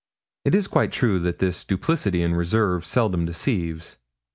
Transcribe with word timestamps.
It 0.45 0.55
is 0.55 0.65
quite 0.65 0.91
true 0.91 1.19
that 1.19 1.37
this 1.37 1.63
duplicity 1.63 2.23
and 2.23 2.35
reserve 2.35 2.87
seldom 2.87 3.23
deceives. 3.23 3.99